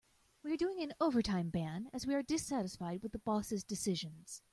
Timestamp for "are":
0.51-0.57, 2.15-2.23